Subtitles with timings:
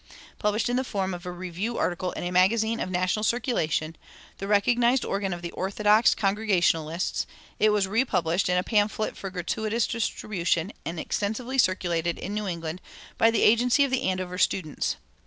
[0.39, 3.95] Published in the form of a review article in a magazine of national circulation,
[4.39, 7.27] the recognized organ of the orthodox Congregationalists,
[7.59, 12.81] it was republished in a pamphlet for gratuitous distribution and extensively circulated in New England
[13.19, 14.95] by the agency of the Andover students.